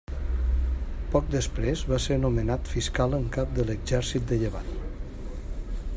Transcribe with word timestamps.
Poc 1.15 1.27
després 1.35 1.83
va 1.91 1.99
ser 2.07 2.17
nomenat 2.23 2.73
fiscal 2.77 3.15
en 3.19 3.29
cap 3.39 3.53
de 3.61 3.67
l'exèrcit 3.71 4.29
de 4.33 4.41
Llevant. 4.45 4.73